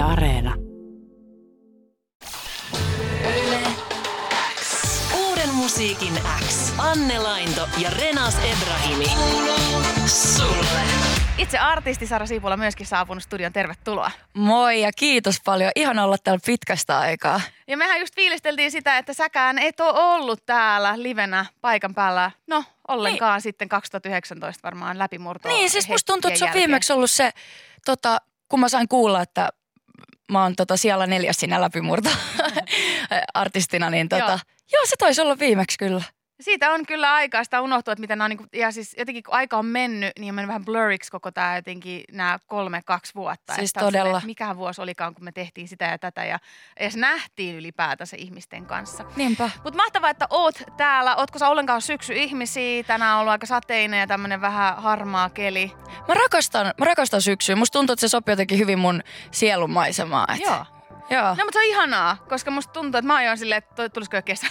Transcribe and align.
Yle 0.00 0.12
Areena. 0.12 0.54
Uuden 5.14 5.54
musiikin 5.54 6.20
X. 6.48 6.72
Anne 6.78 7.18
Lainto 7.18 7.68
ja 7.78 7.90
Renas 7.90 8.34
Ebrahimi. 8.38 9.04
Sulle. 10.06 10.80
Itse 11.38 11.58
artisti 11.58 12.06
Sara 12.06 12.26
Siipula 12.26 12.56
myöskin 12.56 12.86
saapunut 12.86 13.22
studion. 13.22 13.52
Tervetuloa. 13.52 14.10
Moi 14.34 14.80
ja 14.80 14.90
kiitos 14.96 15.36
paljon. 15.44 15.70
Ihan 15.76 15.98
olla 15.98 16.16
täällä 16.18 16.40
pitkästä 16.46 16.98
aikaa. 16.98 17.40
Ja 17.68 17.76
mehän 17.76 18.00
just 18.00 18.14
fiilisteltiin 18.14 18.70
sitä, 18.70 18.98
että 18.98 19.14
säkään 19.14 19.58
et 19.58 19.80
ole 19.80 19.98
ollut 20.00 20.46
täällä 20.46 21.02
livenä 21.02 21.46
paikan 21.60 21.94
päällä. 21.94 22.30
No, 22.46 22.64
ollenkaan 22.88 23.36
niin. 23.36 23.42
sitten 23.42 23.68
2019 23.68 24.60
varmaan 24.62 24.98
läpimurto. 24.98 25.48
Niin, 25.48 25.70
siis 25.70 25.88
musta 25.88 26.12
tuntuu, 26.12 26.28
että 26.28 26.38
se 26.38 26.44
on 26.44 26.54
viimeksi 26.54 26.92
ollut 26.92 27.10
se, 27.10 27.30
tota, 27.84 28.20
kun 28.48 28.60
mä 28.60 28.68
sain 28.68 28.88
kuulla, 28.88 29.22
että 29.22 29.48
mä 30.30 30.42
oon 30.42 30.56
tota, 30.56 30.76
siellä 30.76 31.06
neljäs 31.06 31.36
siinä 31.36 31.60
läpimurto 31.60 32.10
artistina, 33.34 33.90
niin 33.90 34.08
tota, 34.08 34.24
Joo. 34.24 34.38
joo. 34.72 34.86
se 34.86 34.96
taisi 34.98 35.20
olla 35.20 35.38
viimeksi 35.38 35.78
kyllä. 35.78 36.02
Siitä 36.40 36.70
on 36.70 36.86
kyllä 36.86 37.12
aikaa, 37.12 37.44
sitä 37.44 37.60
unohtuu, 37.60 37.92
että 37.92 38.00
miten 38.00 38.18
nämä 38.18 38.24
on, 38.24 38.30
niin 38.30 38.38
kuin, 38.38 38.48
ja 38.52 38.70
siis 38.70 38.94
jotenkin 38.98 39.22
kun 39.22 39.34
aika 39.34 39.56
on 39.56 39.66
mennyt, 39.66 40.12
niin 40.18 40.30
on 40.30 40.34
mennyt 40.34 40.48
vähän 40.48 40.64
blurriksi 40.64 41.10
koko 41.10 41.30
tämä 41.30 41.56
jotenkin 41.56 42.04
nämä 42.12 42.38
kolme, 42.46 42.82
kaksi 42.84 43.14
vuotta. 43.14 43.54
Siis 43.54 43.70
Että 43.70 43.80
todella. 43.80 44.16
että 44.16 44.26
mikähän 44.26 44.56
vuosi 44.56 44.82
olikaan, 44.82 45.14
kun 45.14 45.24
me 45.24 45.32
tehtiin 45.32 45.68
sitä 45.68 45.84
ja 45.84 45.98
tätä 45.98 46.24
ja 46.24 46.38
edes 46.76 46.96
nähtiin 46.96 47.56
ylipäätänsä 47.56 48.16
ihmisten 48.18 48.66
kanssa. 48.66 49.04
Niinpä. 49.16 49.50
Mutta 49.64 49.76
mahtavaa, 49.76 50.10
että 50.10 50.26
oot 50.30 50.62
täällä. 50.76 51.16
Ootko 51.16 51.38
sä 51.38 51.48
ollenkaan 51.48 51.82
syksy-ihmisiä? 51.82 52.82
Tänään 52.82 53.14
on 53.14 53.20
ollut 53.20 53.32
aika 53.32 53.46
sateinen 53.46 54.00
ja 54.00 54.06
tämmöinen 54.06 54.40
vähän 54.40 54.76
harmaa 54.82 55.30
keli. 55.30 55.72
Mä 56.08 56.14
rakastan, 56.14 56.74
mä 56.78 56.84
rakastan 56.84 57.22
syksyä. 57.22 57.56
Musta 57.56 57.78
tuntuu, 57.78 57.92
että 57.92 58.00
se 58.00 58.08
sopii 58.08 58.32
jotenkin 58.32 58.58
hyvin 58.58 58.78
mun 58.78 59.02
sielunmaisemaan. 59.30 60.34
Et, 60.34 60.40
Joo. 60.40 60.64
Joo. 61.10 61.22
No 61.28 61.34
mutta 61.34 61.52
se 61.52 61.58
on 61.58 61.64
ihanaa, 61.64 62.16
koska 62.28 62.50
musta 62.50 62.72
tuntuu, 62.72 62.98
että 62.98 63.06
mä 63.06 63.22
jo 63.22 63.36
silleen, 63.36 63.58
että 63.58 63.88
tulisiko 63.88 64.16
jo 64.16 64.22
kesä. 64.22 64.46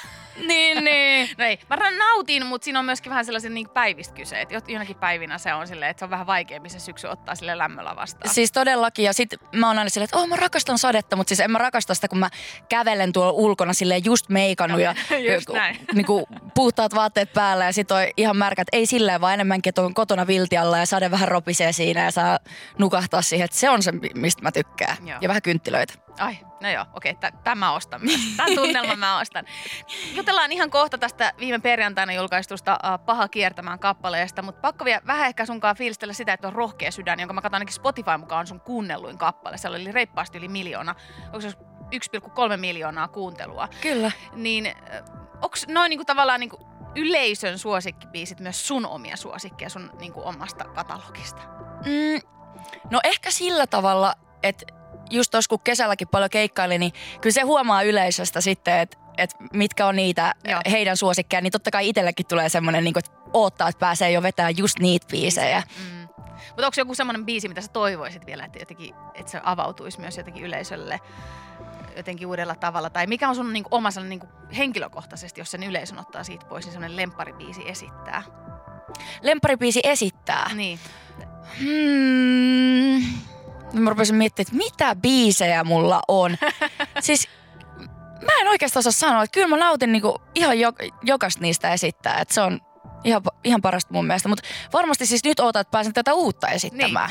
niin, 0.47 0.83
niin. 0.85 1.29
No 1.37 1.45
ei, 1.45 1.59
mä 1.69 1.77
nautin, 1.97 2.45
mutta 2.45 2.65
siinä 2.65 2.79
on 2.79 2.85
myöskin 2.85 3.09
vähän 3.09 3.25
sellaisen 3.25 3.53
niin 3.53 3.69
päivistä 3.69 4.13
kyse. 4.15 4.41
Että 4.41 4.61
jonakin 4.67 4.95
päivinä 4.95 5.37
se 5.37 5.53
on 5.53 5.67
silleen, 5.67 5.91
että 5.91 5.99
se 5.99 6.05
on 6.05 6.11
vähän 6.11 6.27
vaikeampi 6.27 6.69
se 6.69 6.79
syksy 6.79 7.07
ottaa 7.07 7.35
sille 7.35 7.57
lämmöllä 7.57 7.95
vastaan. 7.95 8.33
Siis 8.33 8.51
todellakin. 8.51 9.05
Ja 9.05 9.13
sit 9.13 9.29
mä 9.55 9.67
oon 9.67 9.77
aina 9.79 9.89
silleen, 9.89 10.05
että 10.05 10.17
oh, 10.17 10.27
mä 10.27 10.35
rakastan 10.35 10.77
sadetta, 10.77 11.15
mutta 11.15 11.29
siis 11.29 11.39
en 11.39 11.51
mä 11.51 11.57
rakasta 11.57 11.93
sitä, 11.93 12.07
kun 12.07 12.19
mä 12.19 12.29
kävelen 12.69 13.13
tuolla 13.13 13.31
ulkona 13.31 13.73
silleen 13.73 14.05
just 14.05 14.29
meikannut 14.29 14.81
ja 14.81 14.95
Just 15.33 15.49
näin. 15.49 15.79
niinku, 15.93 16.27
puhtaat 16.59 16.95
vaatteet 16.95 17.33
päällä 17.33 17.65
ja 17.65 17.73
sit 17.73 17.91
on 17.91 18.01
ihan 18.17 18.37
märkät. 18.37 18.67
Ei 18.71 18.85
silleen, 18.85 19.21
vaan 19.21 19.33
enemmänkin, 19.33 19.71
että 19.71 19.81
on 19.81 19.93
kotona 19.93 20.27
viltialla 20.27 20.77
ja 20.77 20.85
sade 20.85 21.11
vähän 21.11 21.27
ropisee 21.27 21.71
siinä 21.71 22.03
ja 22.03 22.11
saa 22.11 22.39
nukahtaa 22.77 23.21
siihen. 23.21 23.45
Että 23.45 23.57
se 23.57 23.69
on 23.69 23.83
se, 23.83 23.91
mistä 24.15 24.43
mä 24.43 24.51
tykkään. 24.51 25.07
Joo. 25.07 25.17
Ja 25.21 25.27
vähän 25.27 25.41
kynttilöitä. 25.41 25.93
Ai, 26.17 26.37
no 26.61 26.69
joo, 26.69 26.85
okei, 26.93 27.11
okay, 27.11 27.31
tämä 27.43 27.71
ostan 27.71 28.01
myös. 28.03 28.19
Tämän 28.37 28.55
tunnelman 28.55 28.99
mä 28.99 29.19
ostan. 29.19 29.45
Jutellaan 30.13 30.51
ihan 30.51 30.69
kohta 30.69 30.97
tästä 30.97 31.33
viime 31.39 31.59
perjantaina 31.59 32.13
julkaistusta 32.13 32.79
uh, 32.83 33.05
Paha 33.05 33.27
kiertämään 33.27 33.79
kappaleesta, 33.79 34.41
mutta 34.41 34.61
pakko 34.61 34.85
vielä 34.85 35.01
vähän 35.07 35.27
ehkä 35.27 35.45
sunkaan 35.45 35.75
fiilistellä 35.75 36.13
sitä, 36.13 36.33
että 36.33 36.47
on 36.47 36.53
rohkea 36.53 36.91
sydän, 36.91 37.19
jonka 37.19 37.33
mä 37.33 37.41
katson 37.41 37.55
ainakin 37.55 37.75
Spotify 37.75 38.17
mukaan 38.17 38.39
on 38.39 38.47
sun 38.47 38.61
kuunnelluin 38.61 39.17
kappale. 39.17 39.57
Siellä 39.57 39.75
oli 39.75 39.91
reippaasti 39.91 40.37
yli 40.37 40.47
miljoona, 40.47 40.95
onko 41.25 41.41
se 41.41 41.49
1,3 41.49 42.57
miljoonaa 42.57 43.07
kuuntelua. 43.07 43.67
Kyllä. 43.81 44.11
Niin 44.33 44.73
onko 45.41 45.57
noin 45.67 45.89
niinku 45.89 46.05
tavallaan 46.05 46.39
niinku 46.39 46.67
yleisön 46.95 47.59
suosikkibiisit 47.59 48.39
myös 48.39 48.67
sun 48.67 48.85
omia 48.85 49.17
suosikkeja 49.17 49.69
sun 49.69 49.91
niinku 49.99 50.21
omasta 50.25 50.63
katalogista? 50.63 51.41
Mm, 51.85 52.21
no 52.91 52.99
ehkä 53.03 53.31
sillä 53.31 53.67
tavalla, 53.67 54.13
että 54.43 54.65
just 55.09 55.31
tuossa 55.31 55.49
kun 55.49 55.59
kesälläkin 55.59 56.07
paljon 56.07 56.29
keikkaili, 56.29 56.77
niin 56.77 56.93
kyllä 57.21 57.33
se 57.33 57.41
huomaa 57.41 57.83
yleisöstä 57.83 58.41
sitten, 58.41 58.79
että 58.79 58.97
että 59.17 59.35
mitkä 59.53 59.87
on 59.87 59.95
niitä 59.95 60.35
Joo. 60.45 60.61
heidän 60.71 60.97
suosikkeja, 60.97 61.41
niin 61.41 61.51
totta 61.51 61.71
kai 61.71 61.89
itsellekin 61.89 62.25
tulee 62.25 62.49
semmoinen, 62.49 62.83
niin 62.83 62.99
että 62.99 63.11
oottaa, 63.33 63.69
että 63.69 63.79
pääsee 63.79 64.11
jo 64.11 64.23
vetämään 64.23 64.57
just 64.57 64.79
niitä 64.79 65.07
biisejä. 65.11 65.63
Mm. 65.79 65.98
Mutta 66.49 66.65
onko 66.65 66.73
joku 66.77 66.95
semmoinen 66.95 67.25
biisi, 67.25 67.47
mitä 67.47 67.61
sä 67.61 67.67
toivoisit 67.67 68.25
vielä, 68.25 68.45
että, 68.45 68.59
jotenkin, 68.59 68.95
että 69.13 69.31
se 69.31 69.41
avautuisi 69.43 69.99
myös 69.99 70.17
jotenkin 70.17 70.43
yleisölle 70.43 70.99
jotenkin 71.97 72.27
uudella 72.27 72.55
tavalla? 72.55 72.89
Tai 72.89 73.07
mikä 73.07 73.29
on 73.29 73.35
sun 73.35 73.53
niinku, 73.53 73.69
oma 73.71 73.91
sellainen 73.91 74.09
niinku, 74.09 74.27
henkilökohtaisesti, 74.57 75.41
jos 75.41 75.51
sen 75.51 75.63
yleisön 75.63 75.99
ottaa 75.99 76.23
siitä 76.23 76.45
pois, 76.45 76.65
niin 76.65 76.73
semmoinen 76.73 76.97
lempparibiisi 76.97 77.69
esittää? 77.69 78.23
Lempparibiisi 79.21 79.79
esittää. 79.83 80.51
Niin. 80.55 80.79
Hmm. 81.59 83.03
Mä 83.73 83.89
rupesin 83.89 84.15
miettimään, 84.15 84.47
että 84.47 84.57
mitä 84.57 84.95
biisejä 84.95 85.63
mulla 85.63 86.01
on. 86.07 86.37
siis 86.99 87.27
mä 88.21 88.41
en 88.41 88.47
oikeastaan 88.47 88.81
osaa 88.81 88.91
sanoa, 88.91 89.23
että 89.23 89.33
kyllä 89.33 89.47
mä 89.47 89.57
nautin 89.57 89.91
niinku 89.91 90.21
ihan 90.35 90.59
jo, 90.59 90.73
jokasta 91.03 91.41
niistä 91.41 91.73
esittää. 91.73 92.21
Että 92.21 92.33
se 92.33 92.41
on 92.41 92.61
ihan, 93.03 93.21
ihan 93.43 93.61
parasta 93.61 93.93
mun 93.93 94.05
mielestä. 94.07 94.29
Mutta 94.29 94.47
varmasti 94.73 95.05
siis 95.05 95.23
nyt 95.23 95.39
ootat, 95.39 95.61
että 95.61 95.71
pääsen 95.71 95.93
tätä 95.93 96.13
uutta 96.13 96.47
esittämään. 96.47 97.09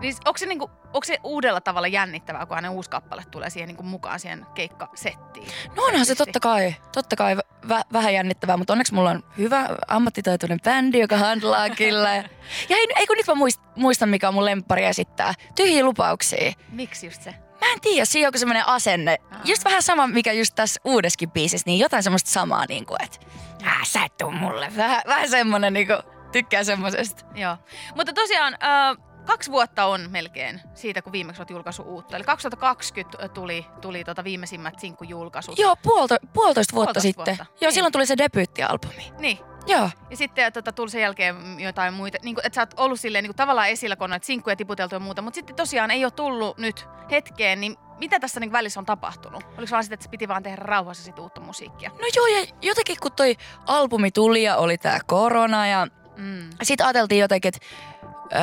Niin 0.00 0.14
onko 0.26 0.38
se, 0.38 0.46
niinku, 0.46 0.70
onko 0.84 1.04
se 1.04 1.18
uudella 1.24 1.60
tavalla 1.60 1.88
jännittävää, 1.88 2.46
kun 2.46 2.56
aina 2.56 2.70
uusi 2.70 2.90
kappale 2.90 3.22
tulee 3.30 3.50
siihen 3.50 3.68
niinku, 3.68 3.82
mukaan 3.82 4.20
siihen 4.20 4.46
keikkasettiin? 4.54 5.48
No 5.76 5.82
onhan 5.84 6.06
se 6.06 6.14
totta 6.14 6.40
kai, 6.40 6.74
totta 6.92 7.16
kai 7.16 7.36
vä- 7.68 7.86
vähän 7.92 8.14
jännittävää, 8.14 8.56
mutta 8.56 8.72
onneksi 8.72 8.94
mulla 8.94 9.10
on 9.10 9.24
hyvä 9.38 9.68
ammattitaitoinen 9.88 10.60
bändi, 10.64 10.98
joka 10.98 11.16
handlaa 11.16 11.70
kyllä. 11.70 12.14
Ja 12.68 12.76
ei, 12.76 12.86
ei 12.96 13.06
kun 13.06 13.16
nyt 13.16 13.26
mä 13.26 13.34
muist, 13.34 13.60
muistan, 13.76 14.08
mikä 14.08 14.28
on 14.28 14.34
mun 14.34 14.44
lemppari 14.44 14.84
esittää. 14.84 15.34
Tyhjiä 15.54 15.84
lupauksia. 15.84 16.52
Miksi 16.68 17.06
just 17.06 17.22
se? 17.22 17.34
Mä 17.60 17.72
en 17.72 17.80
tiedä, 17.80 18.04
siinä 18.04 18.26
on 18.26 18.28
joku 18.28 18.38
semmoinen 18.38 18.68
asenne. 18.68 19.18
Aa. 19.30 19.40
Just 19.44 19.64
vähän 19.64 19.82
sama, 19.82 20.06
mikä 20.06 20.32
just 20.32 20.54
tässä 20.54 20.80
uudeskin 20.84 21.30
biisissä, 21.30 21.64
niin 21.66 21.78
jotain 21.78 22.02
semmoista 22.02 22.30
samaa, 22.30 22.64
niin 22.68 22.86
kuin, 22.86 23.02
että 23.02 23.18
äh, 23.66 23.78
sä 23.84 24.04
et 24.04 24.16
tuu 24.16 24.30
mulle. 24.30 24.72
Vähän, 24.76 25.02
vähän 25.06 25.30
semmoinen, 25.30 25.72
niin 25.72 25.86
kuin, 25.86 25.98
tykkää 26.32 26.64
semmoisesta. 26.64 27.24
Joo. 27.34 27.56
Mutta 27.94 28.12
tosiaan 28.12 28.54
äh, 28.54 28.96
kaksi 29.26 29.50
vuotta 29.50 29.84
on 29.84 30.06
melkein 30.10 30.60
siitä, 30.74 31.02
kun 31.02 31.12
viimeksi 31.12 31.42
olet 31.42 31.50
julkaissut 31.50 31.86
uutta. 31.86 32.16
Eli 32.16 32.24
2020 32.24 33.28
tuli, 33.28 33.66
tuli 33.80 34.04
tota 34.04 34.24
viimeisimmät 34.24 34.78
sinkkujulkaisut. 34.78 35.58
Joo, 35.58 35.76
puolto, 35.82 36.16
puolitoista 36.32 36.74
vuotta 36.74 36.92
Puolitoista 37.00 37.00
sitten. 37.02 37.36
vuotta. 37.38 37.44
Joo, 37.60 37.68
Niin. 37.68 37.72
silloin 37.74 37.92
tuli 37.92 38.06
se 38.06 38.16
debyyttialbumi. 38.18 39.12
Niin. 39.18 39.38
Joo. 39.66 39.90
Ja 40.10 40.16
sitten 40.16 40.52
tota, 40.52 40.72
tuli 40.72 40.90
sen 40.90 41.00
jälkeen 41.00 41.36
jotain 41.60 41.94
muita, 41.94 42.18
niin 42.22 42.34
kuin, 42.34 42.46
että 42.46 42.54
sä 42.54 42.62
oot 42.62 42.74
ollut 42.76 43.00
silleen 43.00 43.22
niin 43.22 43.28
kuin, 43.30 43.36
tavallaan 43.36 43.68
esillä, 43.68 43.96
kun 43.96 44.12
on 44.12 44.18
sinkkuja 44.22 44.56
tiputeltu 44.56 44.94
ja 44.94 44.98
muuta, 44.98 45.22
mutta 45.22 45.34
sitten 45.34 45.56
tosiaan 45.56 45.90
ei 45.90 46.04
ole 46.04 46.10
tullut 46.10 46.58
nyt 46.58 46.86
hetkeen, 47.10 47.60
niin 47.60 47.76
mitä 47.98 48.20
tässä 48.20 48.40
niin 48.40 48.52
välissä 48.52 48.80
on 48.80 48.86
tapahtunut? 48.86 49.44
Oliko 49.58 49.70
vaan 49.70 49.84
sitä, 49.84 49.94
että 49.94 50.04
se 50.04 50.10
piti 50.10 50.28
vaan 50.28 50.42
tehdä 50.42 50.56
rauhassa 50.56 51.04
sit 51.04 51.18
uutta 51.18 51.40
musiikkia? 51.40 51.90
No 51.90 52.06
joo, 52.16 52.26
ja 52.26 52.46
jotenkin 52.62 52.96
kun 53.02 53.12
toi 53.12 53.36
albumi 53.66 54.10
tuli 54.10 54.42
ja 54.42 54.56
oli 54.56 54.78
tää 54.78 54.98
korona 55.06 55.66
ja 55.66 55.86
Mm. 56.16 56.50
sitten 56.62 56.86
ajateltiin 56.86 57.20
jotenkin, 57.20 57.48
että, 57.48 57.66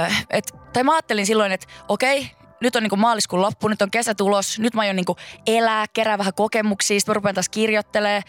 äh, 0.03 0.25
et, 0.29 0.51
tai 0.73 0.83
mä 0.83 0.93
ajattelin 0.93 1.25
silloin, 1.25 1.51
että 1.51 1.67
okei, 1.87 2.31
nyt 2.59 2.75
on 2.75 2.83
niinku 2.83 2.95
maaliskuun 2.95 3.41
loppu, 3.41 3.67
nyt 3.67 3.81
on 3.81 3.91
kesä 3.91 4.15
tulos, 4.15 4.59
nyt 4.59 4.73
mä 4.73 4.81
aion 4.81 4.95
niinku 4.95 5.15
elää, 5.47 5.85
kerää 5.93 6.17
vähän 6.17 6.33
kokemuksia, 6.33 6.99
sitten 6.99 7.11
mä 7.11 7.15
rupean 7.15 7.35
taas 7.35 7.49
kirjoittelee. 7.49 8.21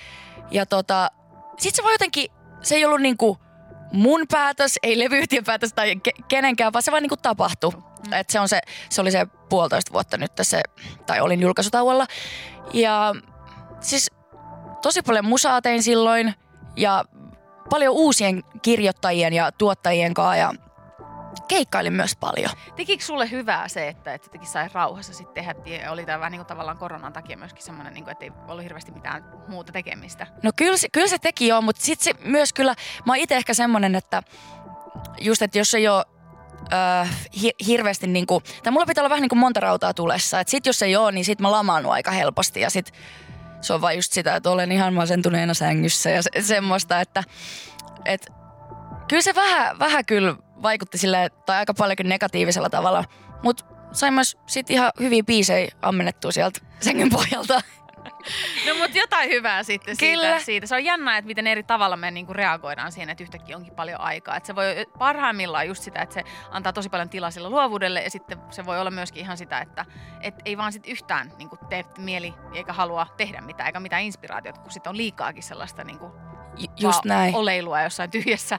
Ja 0.51 0.67
tota, 0.67 1.11
sit 1.59 1.75
se 1.75 1.83
vaan 1.83 1.95
jotenkin, 1.95 2.31
se 2.63 2.75
ei 2.75 2.85
ollut 2.85 3.01
niinku 3.01 3.39
mun 3.93 4.21
päätös, 4.31 4.79
ei 4.83 4.99
levyyhtiön 4.99 5.45
päätös 5.45 5.73
tai 5.73 5.95
ke- 5.95 6.25
kenenkään, 6.29 6.73
vaan 6.73 6.83
se 6.83 6.91
vaan 6.91 7.03
niinku 7.03 7.17
tapahtui. 7.17 7.71
Mm. 7.71 8.13
Et 8.13 8.31
se, 8.31 8.41
on 8.41 8.49
se, 8.49 8.61
se 8.91 9.01
oli 9.01 9.11
se 9.11 9.27
puolitoista 9.49 9.93
vuotta 9.93 10.17
nyt 10.17 10.33
se, 10.43 10.63
tai 11.07 11.21
olin 11.21 11.41
julkaisutauolla. 11.41 12.07
Ja 12.73 13.15
siis 13.81 14.11
tosi 14.83 15.03
paljon 15.03 15.25
musaa 15.25 15.63
tein 15.63 15.83
silloin 15.83 16.35
ja 16.77 17.05
paljon 17.71 17.95
uusien 17.95 18.43
kirjoittajien 18.63 19.33
ja 19.33 19.53
tuottajien 19.53 20.15
kanssa 20.15 20.37
ja 20.37 20.55
keikkailin 21.49 21.93
myös 21.93 22.17
paljon. 22.17 22.51
Tekikö 22.77 23.05
sulle 23.05 23.31
hyvää 23.31 23.69
se, 23.69 23.89
että, 23.89 24.15
että 24.15 24.27
jotenkin 24.27 24.51
sai 24.51 24.69
rauhassa 24.73 25.13
sitten 25.15 25.35
tehdä, 25.35 25.55
ja 25.83 25.93
oli 25.93 26.07
tämä 26.07 26.19
vähän 26.19 26.33
niin 26.33 26.39
kuin 26.39 26.47
tavallaan 26.47 26.79
koronan 26.79 27.13
takia 27.13 27.37
myöskin 27.37 27.63
semmoinen, 27.63 27.95
niin 27.95 28.05
kuin, 28.05 28.13
että 28.13 28.25
ei 28.25 28.33
ollut 28.49 28.65
hirveästi 28.65 28.93
mitään 28.93 29.25
muuta 29.49 29.73
tekemistä? 29.73 30.27
No 30.43 30.51
kyllä 30.57 30.77
se, 30.77 30.89
kyllä 30.93 31.09
se 31.09 31.19
teki 31.19 31.49
joo, 31.49 31.63
mutta 31.63 31.83
sitten 31.83 32.05
se 32.05 32.29
myös 32.29 32.53
kyllä, 32.53 32.75
mä 33.07 33.13
oon 33.13 33.17
itse 33.17 33.37
ehkä 33.37 33.55
semmonen, 33.55 33.95
että 33.95 34.23
just, 35.21 35.43
että 35.43 35.59
jos 35.59 35.75
ei 35.75 35.89
ole 35.89 36.05
hi- 37.43 37.55
hirveästi 37.67 38.07
niinku, 38.07 38.43
tai 38.63 38.73
mulla 38.73 38.87
pitää 38.87 39.03
olla 39.03 39.11
vähän 39.11 39.23
niin 39.23 39.29
kuin 39.29 39.39
monta 39.39 39.61
rautaa 39.61 39.95
tulessa. 39.95 40.41
Että 40.41 40.51
sit 40.51 40.67
jos 40.67 40.83
ei 40.83 40.97
ole, 40.97 41.13
niin 41.13 41.25
sit 41.25 41.41
mä 41.41 41.51
lamaannut 41.51 41.93
aika 41.93 42.11
helposti 42.11 42.61
ja 42.61 42.71
sit 42.71 42.93
se 43.61 43.73
on 43.73 43.81
vaan 43.81 43.97
just 43.97 44.13
sitä, 44.13 44.37
että 44.37 44.51
olen 44.51 44.73
ihan 44.73 44.95
masentuneena 44.95 45.55
sängyssä 45.55 46.11
ja 46.11 46.23
se, 46.23 46.31
semmoista, 46.43 47.01
että 47.01 47.25
et, 48.05 48.33
kyllä 49.09 49.23
se 49.23 49.35
vähän, 49.35 49.79
vähän 49.79 50.05
kyllä 50.05 50.37
vaikutti 50.63 50.99
sille 50.99 51.31
tai 51.47 51.57
aika 51.57 51.75
paljonkin 51.75 52.09
negatiivisella 52.09 52.71
tavalla, 52.71 53.05
mutta 53.43 53.65
sain 53.93 54.15
myös 54.15 54.37
sit 54.47 54.71
ihan 54.71 54.93
hyviä 55.01 55.23
biisejä 55.23 55.73
ammennettua 55.83 56.33
sieltä 56.33 56.61
sängyn 56.81 57.11
pohjalta. 57.11 57.61
No 58.67 58.75
mutta 58.79 58.99
jotain 58.99 59.31
hyvää 59.31 59.63
sitten 59.63 59.97
siitä, 59.97 60.23
Kyllä. 60.23 60.39
siitä. 60.39 60.67
Se 60.67 60.75
on 60.75 60.85
jännä, 60.85 61.19
että 61.19 61.27
miten 61.27 61.47
eri 61.47 61.63
tavalla 61.63 61.97
me 61.97 62.11
niinku 62.11 62.33
reagoidaan 62.33 62.93
siihen, 62.93 63.11
että 63.11 63.23
yhtäkkiä 63.23 63.57
onkin 63.57 63.75
paljon 63.75 64.01
aikaa. 64.01 64.37
Että 64.37 64.47
se 64.47 64.55
voi 64.55 64.87
parhaimmillaan 64.99 65.67
just 65.69 65.83
sitä, 65.83 66.03
että 66.03 66.15
se 66.15 66.25
antaa 66.51 66.73
tosi 66.73 66.89
paljon 66.89 67.09
tilaa 67.09 67.31
sille 67.31 67.49
luovuudelle 67.49 68.03
ja 68.03 68.11
sitten 68.11 68.39
se 68.51 68.67
voi 68.67 68.81
olla 68.81 68.91
myöskin 68.91 69.23
ihan 69.23 69.37
sitä, 69.37 69.59
että 69.59 69.85
et 70.21 70.35
ei 70.45 70.57
vaan 70.57 70.73
sit 70.73 70.87
yhtään 70.87 71.33
niinku 71.39 71.59
tee 71.69 71.85
mieli 71.99 72.35
eikä 72.55 72.73
halua 72.73 73.07
tehdä 73.17 73.41
mitään 73.41 73.67
eikä 73.67 73.81
mitään 73.81 74.03
inspiraatiota, 74.03 74.61
kun 74.61 74.71
sitten 74.71 74.91
on 74.91 74.97
liikaakin 74.97 75.43
sellaista 75.43 75.85
niinku 75.85 76.13
Just 76.59 76.83
vaan 76.83 77.01
näin. 77.05 77.35
oleilua 77.35 77.83
jossain 77.83 78.11
tyhjässä 78.11 78.59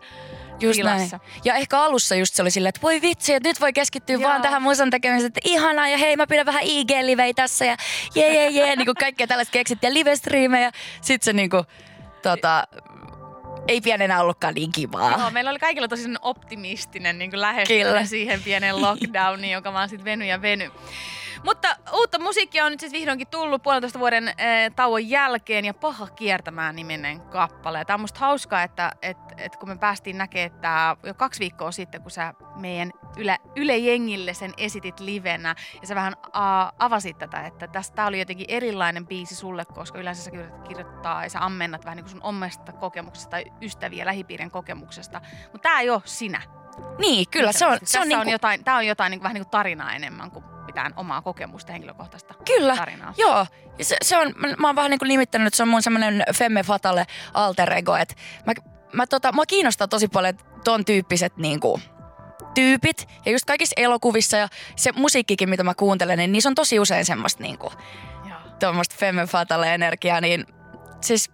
Just 0.59 0.79
näin. 0.83 0.97
tilassa. 0.97 1.19
Ja 1.45 1.55
ehkä 1.55 1.79
alussa 1.81 2.15
just 2.15 2.33
se 2.33 2.41
oli 2.41 2.51
silleen, 2.51 2.69
että 2.69 2.81
voi 2.81 3.01
vitsi, 3.01 3.33
että 3.33 3.49
nyt 3.49 3.61
voi 3.61 3.73
keskittyä 3.73 4.15
Joo. 4.15 4.29
vaan 4.29 4.41
tähän 4.41 4.61
musan 4.61 4.89
tekemiseen, 4.89 5.27
että 5.27 5.39
ihanaa 5.43 5.87
ja 5.87 5.97
hei 5.97 6.15
mä 6.15 6.27
pidän 6.27 6.45
vähän 6.45 6.63
IG-livei 6.63 7.33
tässä 7.35 7.65
ja 7.65 7.77
jee 8.15 8.33
jee 8.33 8.49
jee, 8.49 8.75
niin 8.75 8.85
kuin 8.85 8.95
kaikkea 8.95 9.27
tällaista 9.27 9.51
keksit 9.51 9.83
ja 9.83 9.93
live-striimejä. 9.93 10.71
Sitten 11.01 11.25
se 11.25 11.33
niin 11.33 11.49
kuin, 11.49 11.63
tota, 12.21 12.67
ei 13.67 13.81
pian 13.81 14.01
enää 14.01 14.21
ollutkaan 14.21 14.53
niin 14.53 14.71
kivaa. 14.71 15.11
Joo, 15.11 15.29
meillä 15.31 15.51
oli 15.51 15.59
kaikilla 15.59 15.87
tosi 15.87 16.09
optimistinen 16.21 17.17
niin 17.17 17.41
lähestyminen 17.41 18.07
siihen 18.07 18.43
pieneen 18.43 18.81
lockdowniin, 18.81 19.53
joka 19.53 19.73
vaan 19.73 19.89
sitten 19.89 20.05
veny 20.05 20.25
ja 20.25 20.41
veny. 20.41 20.71
Mutta 21.45 21.75
uutta 21.93 22.19
musiikkia 22.19 22.65
on 22.65 22.71
nyt 22.71 22.79
siis 22.79 22.91
vihdoinkin 22.91 23.27
tullut 23.27 23.63
puolentoista 23.63 23.99
vuoden 23.99 24.27
eh, 24.27 24.71
tauon 24.75 25.09
jälkeen 25.09 25.65
ja 25.65 25.73
Paha 25.73 26.07
kiertämään 26.07 26.75
niminen 26.75 27.21
kappale. 27.21 27.85
Tämä 27.85 27.95
on 27.95 28.01
musta 28.01 28.19
hauskaa, 28.19 28.63
että 28.63 28.91
et, 29.01 29.17
et 29.37 29.55
kun 29.55 29.69
me 29.69 29.77
päästiin 29.77 30.17
näkemään 30.17 30.61
tää 30.61 30.95
jo 31.03 31.13
kaksi 31.13 31.39
viikkoa 31.39 31.71
sitten, 31.71 32.01
kun 32.01 32.11
sä 32.11 32.33
meidän 32.55 32.91
yle, 33.17 33.37
Yle 33.55 33.77
Jengille 33.77 34.33
sen 34.33 34.53
esitit 34.57 34.99
livenä 34.99 35.55
ja 35.81 35.87
sä 35.87 35.95
vähän 35.95 36.13
a, 36.33 36.71
avasit 36.79 37.17
tätä, 37.17 37.45
että 37.45 37.67
tästä 37.67 38.05
oli 38.05 38.19
jotenkin 38.19 38.45
erilainen 38.49 39.07
biisi 39.07 39.35
sulle, 39.35 39.65
koska 39.65 39.99
yleensä 39.99 40.23
sä 40.23 40.31
kirjoittaa 40.67 41.23
ja 41.23 41.29
sä 41.29 41.45
ammennat 41.45 41.85
vähän 41.85 41.95
niin 41.95 42.03
kuin 42.03 42.11
sun 42.11 42.23
omasta 42.23 42.73
kokemuksesta 42.73 43.29
tai 43.29 43.45
ystäviä 43.61 44.05
lähipiirin 44.05 44.51
kokemuksesta. 44.51 45.21
Mutta 45.51 45.69
tämä 45.69 45.79
ei 45.79 45.89
ole 45.89 46.01
sinä. 46.05 46.41
Niin, 46.99 47.25
kyllä 47.31 47.51
se 47.51 47.65
on, 47.65 47.73
se 47.73 47.79
Tässä 47.79 47.99
on, 47.99 48.03
on, 48.03 48.09
niin 48.09 48.19
kuin, 48.19 48.31
jotain, 48.31 48.63
tää 48.63 48.75
on 48.75 48.87
jotain 48.87 49.11
niin 49.11 49.19
kuin, 49.19 49.23
vähän 49.23 49.33
niin 49.33 49.45
kuin 49.45 49.51
tarinaa 49.51 49.93
enemmän 49.93 50.31
kuin 50.31 50.54
mitään 50.75 50.93
omaa 50.95 51.21
kokemusta, 51.21 51.71
henkilökohtaista 51.71 52.33
Kyllä, 52.45 52.75
tarinaa. 52.75 53.13
Joo, 53.17 53.45
ja 53.77 53.85
se, 53.85 53.95
se 54.01 54.17
on, 54.17 54.33
mä, 54.37 54.47
mä 54.59 54.67
oon 54.67 54.75
vähän 54.75 54.91
niin 54.91 54.99
kuin 54.99 55.09
nimittänyt, 55.09 55.47
että 55.47 55.57
se 55.57 55.63
on 55.63 55.69
mun 55.69 55.81
semmoinen 55.81 56.23
femme 56.33 56.63
fatale 56.63 57.05
alter 57.33 57.73
ego, 57.73 57.95
että 57.95 58.15
mä, 58.45 58.53
mä 58.93 59.07
tota, 59.07 59.31
mua 59.31 59.45
kiinnostaa 59.45 59.87
tosi 59.87 60.07
paljon 60.07 60.33
ton 60.63 60.85
tyyppiset 60.85 61.37
niin 61.37 61.59
kuin, 61.59 61.81
tyypit. 62.53 63.07
Ja 63.25 63.31
just 63.31 63.45
kaikissa 63.45 63.73
elokuvissa 63.77 64.37
ja 64.37 64.47
se 64.75 64.91
musiikkikin, 64.91 65.49
mitä 65.49 65.63
mä 65.63 65.73
kuuntelen, 65.73 66.17
niin 66.17 66.31
niissä 66.31 66.49
on 66.49 66.55
tosi 66.55 66.79
usein 66.79 67.05
semmoista 67.05 67.43
niin 67.43 67.57
kuin, 67.57 67.73
tuommoista 68.59 68.95
femme 68.99 69.25
fatale 69.25 69.73
energiaa, 69.73 70.21
niin 70.21 70.45
siis 71.01 71.31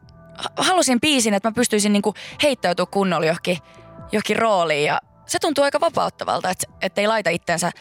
halusin 0.57 1.01
biisin, 1.01 1.33
että 1.33 1.49
mä 1.49 1.53
pystyisin 1.53 1.93
niin 1.93 2.01
kuin 2.01 2.15
heittäytyä 2.43 2.85
kunnolla 2.85 3.25
johonkin, 3.25 3.57
johonkin 4.11 4.37
rooliin 4.37 4.85
ja 4.85 5.01
se 5.25 5.39
tuntuu 5.39 5.63
aika 5.63 5.79
vapauttavalta, 5.79 6.49
että, 6.49 6.67
että 6.81 7.01
ei 7.01 7.07
laita 7.07 7.29
itteensä 7.29 7.71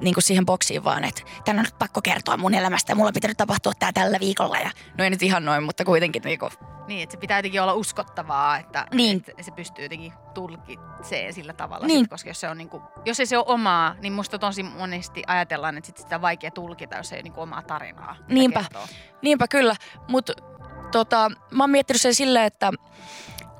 niin 0.00 0.14
kuin 0.14 0.24
siihen 0.24 0.46
boksiin 0.46 0.84
vaan, 0.84 1.04
että 1.04 1.22
tän 1.44 1.58
on 1.58 1.64
nyt 1.64 1.78
pakko 1.78 2.02
kertoa 2.02 2.36
mun 2.36 2.54
elämästä 2.54 2.92
ja 2.92 2.96
mulla 2.96 3.12
pitänyt 3.12 3.36
tapahtua 3.36 3.72
tää 3.78 3.92
tällä 3.92 4.20
viikolla. 4.20 4.58
Ja, 4.58 4.70
no 4.98 5.04
ei 5.04 5.10
nyt 5.10 5.22
ihan 5.22 5.44
noin, 5.44 5.62
mutta 5.62 5.84
kuitenkin 5.84 6.22
niin 6.22 6.38
kuin, 6.38 6.52
Niin, 6.86 7.02
että 7.02 7.12
se 7.12 7.18
pitää 7.18 7.38
jotenkin 7.38 7.62
olla 7.62 7.74
uskottavaa, 7.74 8.58
että, 8.58 8.86
Niin. 8.94 9.24
että 9.28 9.42
se 9.42 9.50
pystyy 9.50 9.84
jotenkin 9.84 10.12
tulkitseen 10.34 11.32
sillä 11.32 11.52
tavalla. 11.52 11.86
Niin. 11.86 12.00
Sit, 12.00 12.10
koska 12.10 12.30
jos, 12.30 12.40
se 12.40 12.48
on 12.48 12.58
niinku, 12.58 12.82
jos 13.04 13.20
ei 13.20 13.26
se 13.26 13.38
ole 13.38 13.44
omaa, 13.48 13.94
niin 14.02 14.12
musta 14.12 14.38
tosi 14.38 14.62
monesti 14.62 15.22
ajatellaan, 15.26 15.78
että 15.78 15.86
sit 15.86 15.96
sitä 15.98 16.16
on 16.16 16.22
vaikea 16.22 16.50
tulkita, 16.50 16.96
jos 16.96 17.12
ei 17.12 17.16
ole 17.16 17.22
niinku 17.22 17.40
omaa 17.40 17.62
tarinaa. 17.62 18.16
Niinpä. 18.28 18.60
kertoo. 18.60 18.86
niinpä 19.22 19.48
kyllä, 19.48 19.76
mutta 20.08 20.32
tota, 20.92 21.30
mä 21.50 21.62
oon 21.62 21.70
miettinyt 21.70 22.00
sen 22.02 22.14
silleen, 22.14 22.44
että 22.46 22.72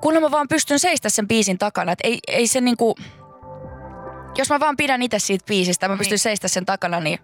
kunhan 0.00 0.22
mä 0.22 0.30
vaan 0.30 0.48
pystyn 0.48 0.78
seistä 0.78 1.08
sen 1.08 1.28
biisin 1.28 1.58
takana, 1.58 1.92
että 1.92 2.08
ei, 2.08 2.18
ei 2.28 2.46
se 2.46 2.60
niinku, 2.60 2.94
jos 4.38 4.50
mä 4.50 4.60
vaan 4.60 4.76
pidän 4.76 5.02
itse 5.02 5.18
siitä 5.18 5.44
biisistä 5.46 5.88
mä 5.88 5.96
pystyn 5.96 6.10
Niin. 6.12 6.18
seistä 6.18 6.48
sen 6.48 6.66
takana, 6.66 7.00
niin 7.00 7.18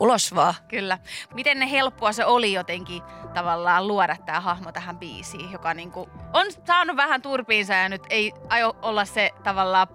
ulos 0.00 0.34
vaan. 0.34 0.54
Kyllä. 0.68 0.98
Miten 1.34 1.58
ne 1.58 1.70
helppoa 1.70 2.12
se 2.12 2.24
oli 2.24 2.52
jotenkin 2.52 3.02
tavallaan 3.34 3.88
luoda 3.88 4.16
tämä 4.26 4.40
hahmo 4.40 4.72
tähän 4.72 4.98
biisiin, 4.98 5.52
joka 5.52 5.74
niinku 5.74 6.10
on 6.32 6.46
saanut 6.66 6.96
vähän 6.96 7.22
turpiinsa 7.22 7.74
ja 7.74 7.88
nyt 7.88 8.02
ei 8.10 8.32
aio 8.48 8.76
olla 8.82 9.04
se 9.04 9.30
tavallaan 9.44 9.86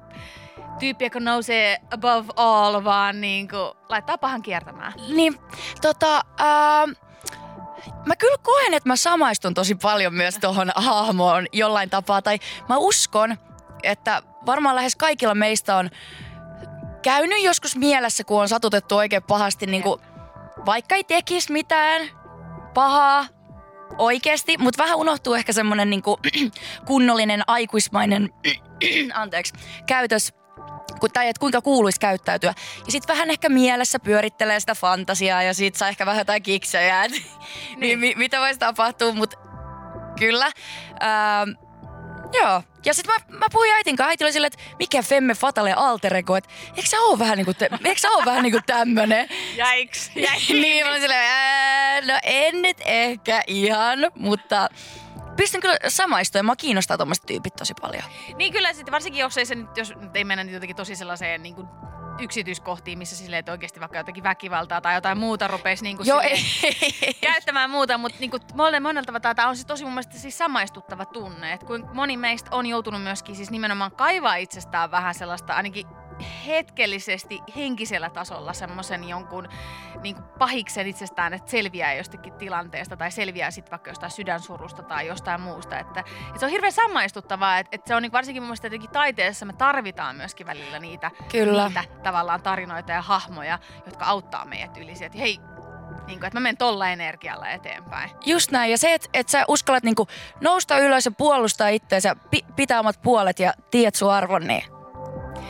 tyyppi, 0.80 1.06
joka 1.06 1.20
nousee 1.20 1.78
above 1.92 2.28
all, 2.36 2.84
vaan 2.84 3.22
niinku 3.22 3.78
laittaa 3.90 4.18
pahan 4.18 4.42
kiertämään. 4.42 4.94
Niin, 5.10 5.40
tota, 5.82 6.22
ää, 6.38 6.86
mä 8.06 8.16
kyllä 8.16 8.38
koen, 8.42 8.74
että 8.74 8.90
mä 8.90 8.96
samaistun 8.96 9.54
tosi 9.54 9.76
paljon 9.76 10.14
myös 10.14 10.38
tuohon 10.38 10.72
hahmoon 10.86 11.46
jollain 11.54 11.90
tapaa. 11.90 12.22
Tai 12.22 12.40
mä 12.70 12.78
uskon, 12.78 13.38
että 13.84 14.22
varmaan 14.46 14.76
lähes 14.76 14.96
kaikilla 14.96 15.36
meistä 15.36 15.76
on 15.76 15.90
käynyt 17.02 17.44
joskus 17.44 17.76
mielessä, 17.76 18.24
kun 18.24 18.42
on 18.42 18.50
satutettu 18.50 18.96
oikein 18.96 19.24
pahasti, 19.24 19.66
niin 19.66 19.84
kuin, 19.84 20.02
vaikka 20.66 20.96
ei 20.96 21.04
tekisi 21.04 21.52
mitään 21.52 22.10
pahaa 22.74 23.26
oikeasti, 23.98 24.58
mutta 24.58 24.84
vähän 24.84 24.98
unohtuu 24.98 25.34
ehkä 25.34 25.54
semmoinen 25.54 25.90
niin 25.90 26.04
kunnollinen 26.88 27.44
aikuismainen 27.48 28.30
anteeksi, 29.14 29.54
käytös 29.88 30.34
kun, 31.00 31.12
tai 31.12 31.28
että 31.28 31.40
kuinka 31.40 31.62
kuuluisi 31.62 32.00
käyttäytyä. 32.00 32.54
Ja 32.86 32.92
sitten 32.92 33.16
vähän 33.16 33.32
ehkä 33.32 33.50
mielessä 33.50 34.00
pyörittelee 34.00 34.60
sitä 34.60 34.76
fantasiaa 34.76 35.44
ja 35.44 35.54
siitä 35.54 35.78
saa 35.78 35.90
ehkä 35.90 36.06
vähän 36.06 36.22
jotain 36.22 36.44
kiksejä, 36.44 37.04
että 37.04 37.18
niin. 37.78 38.00
mi, 38.00 38.14
mitä 38.18 38.40
voisi 38.40 38.60
tapahtua, 38.60 39.14
mutta 39.14 39.38
kyllä. 40.20 40.46
Ähm, 40.46 41.50
joo. 42.34 42.64
Ja 42.88 42.94
sitten 42.94 43.16
mä, 43.30 43.38
mä 43.38 43.46
puhuin 43.52 43.72
äitin 43.74 43.96
kanssa, 43.96 44.10
äiti 44.10 44.24
oli 44.24 44.34
silleen, 44.34 44.52
että 44.54 44.76
mikä 44.80 45.02
femme 45.02 45.34
fatale 45.34 45.74
alter 45.74 46.16
ego, 46.16 46.36
että 46.36 46.50
eikö 46.76 46.90
sä 46.90 46.98
oo 47.00 47.20
vähän 47.20 47.38
niinku, 47.38 47.54
te, 47.54 47.70
eikö 47.86 48.00
sä 48.02 48.10
oo 48.12 48.26
vähän 48.26 48.44
niinku 48.44 48.60
tämmönen? 48.66 49.30
Jäiks, 49.56 50.12
jäiks. 50.16 50.50
niin, 50.50 50.86
mä 50.86 50.90
olin 50.92 51.02
silleen, 51.02 51.30
"Ää, 51.32 52.02
no 52.02 52.20
en 52.24 52.62
nyt 52.62 52.78
ehkä 52.86 53.44
ihan, 53.48 54.00
mutta 54.16 54.70
pystyn 55.38 55.62
kyllä 55.62 55.78
samaistumaan. 55.88 56.46
Mua 56.46 56.56
kiinnostaa 56.56 56.98
tommoset 56.98 57.26
tyypit 57.26 57.56
tosi 57.56 57.74
paljon. 57.82 58.04
Niin 58.36 58.54
kyllä 58.54 58.74
sitten 58.74 58.92
varsinkin, 58.92 59.20
jos 59.22 59.38
ei 59.38 59.46
se 59.46 59.56
nyt, 59.56 59.78
jos 59.78 59.94
nyt 59.96 60.16
ei 60.16 60.24
mennä 60.24 60.44
nyt 60.44 60.54
jotenkin 60.54 60.76
tosi 60.76 60.96
sellaiseen 60.96 61.44
niin 61.44 61.56
kuin 61.56 61.68
yksityiskohtiin, 62.20 62.98
missä 62.98 63.16
silleen, 63.16 63.40
että 63.40 63.52
oikeasti 63.52 63.80
vaikka 63.80 63.98
jotakin 63.98 64.24
väkivaltaa 64.24 64.82
tai 64.82 64.96
jotain 64.96 65.18
muuta 65.18 65.48
rupeisi 65.48 65.84
niin 65.84 65.98
kuin 65.98 66.08
Joo, 66.08 66.22
silleen 66.22 66.74
ei. 67.04 67.14
käyttämään 67.22 67.70
muuta, 67.70 67.98
mutta 67.98 68.18
niin 68.20 68.32
kuin 68.32 68.44
monella, 68.54 68.80
monella 68.80 69.06
tavalla 69.06 69.36
tämä 69.36 69.50
on 69.50 69.56
siis 69.56 69.66
tosi 69.66 69.84
mun 69.84 69.94
mielestä 69.94 70.18
siis 70.18 70.38
samaistuttava 70.38 71.06
tunne, 71.06 71.54
että 71.54 71.66
kuin 71.66 71.86
moni 71.94 72.18
meistä 72.18 72.50
on 72.52 72.66
joutunut 72.66 73.04
myöskin 73.04 73.36
siis 73.36 73.52
nimenomaan 73.52 73.92
kaivaa 73.92 74.36
itsestään 74.36 74.92
vähän 74.92 75.14
sellaista 75.16 75.54
ainakin 75.54 75.88
hetkellisesti 76.48 77.42
henkisellä 77.56 78.10
tasolla 78.10 78.54
semmoisen 78.54 79.04
jonkun 79.04 79.50
niin 80.02 80.16
kuin 80.16 80.26
pahiksen 80.40 80.88
itsestään, 80.88 81.34
että 81.34 81.52
selviää 81.52 81.94
jostakin 81.94 82.34
tilanteesta 82.34 82.98
tai 82.98 83.12
selviää 83.12 83.52
sitten 83.52 83.72
vaikka 83.72 83.90
jostain 83.90 84.12
sydänsurusta 84.12 84.84
tai 84.84 85.08
jostain 85.08 85.42
muusta. 85.42 85.80
Että, 85.80 86.00
että 86.00 86.40
se 86.40 86.46
on 86.46 86.52
hirveän 86.52 86.72
samaistuttavaa, 86.72 87.60
että, 87.60 87.70
että 87.76 87.88
se 87.88 87.96
on 87.96 88.02
niin 88.02 88.12
varsinkin 88.12 88.44
mun 88.44 88.48
mielestä 88.48 88.68
jotenkin 88.68 88.90
taiteessa 88.90 89.46
me 89.46 89.54
tarvitaan 89.54 90.16
myöskin 90.16 90.48
välillä 90.48 90.80
niitä, 90.80 91.12
Kyllä. 91.32 91.68
niitä 91.68 91.84
tavallaan 92.04 92.42
tarinoita 92.42 92.92
ja 92.92 93.02
hahmoja, 93.02 93.60
jotka 93.86 94.06
auttaa 94.06 94.46
meidät 94.46 94.78
yli. 94.78 94.94
Että 95.02 95.18
hei, 95.18 95.40
niin 96.08 96.20
kuin, 96.20 96.28
että 96.28 96.40
mä 96.40 96.40
menen 96.40 96.58
tolla 96.58 96.90
energialla 96.90 97.50
eteenpäin. 97.50 98.10
Just 98.26 98.52
näin. 98.52 98.72
Ja 98.72 98.78
se, 98.78 98.94
että 98.94 99.10
et 99.14 99.30
sä 99.30 99.46
uskallat 99.48 99.84
niinku 99.84 100.08
nousta 100.42 100.80
ylös 100.80 101.06
ja 101.06 101.12
puolustaa 101.12 101.68
itseänsä, 101.68 102.16
pi- 102.32 102.46
pitää 102.56 102.80
omat 102.80 103.02
puolet 103.02 103.40
ja 103.40 103.54
tiedät 103.72 103.96
sun 103.96 104.12
arvon, 104.12 104.48
niin 104.48 104.64